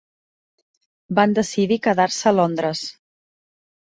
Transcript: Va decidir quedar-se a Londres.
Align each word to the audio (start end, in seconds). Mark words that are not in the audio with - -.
Va 1.19 1.25
decidir 1.33 1.77
quedar-se 1.87 2.27
a 2.31 2.35
Londres. 2.39 2.81